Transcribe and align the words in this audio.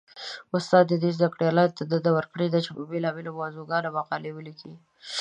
استاد 0.57 0.87
دې 1.01 1.09
زده 1.17 1.27
کړيالانو 1.33 1.75
ته 1.77 1.83
دنده 1.91 2.11
ورکړي؛ 2.17 2.45
چې 2.65 2.71
په 2.75 2.83
بېلابېلو 2.91 3.37
موضوعګانو 3.41 3.95
مقالې 3.97 4.31
وليکي. 4.33 4.73